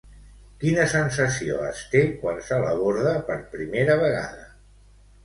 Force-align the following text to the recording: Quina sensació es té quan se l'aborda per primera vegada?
Quina 0.61 0.85
sensació 0.93 1.59
es 1.67 1.81
té 1.91 2.01
quan 2.23 2.39
se 2.47 2.57
l'aborda 2.63 3.13
per 3.29 3.37
primera 3.53 3.99
vegada? 4.05 4.49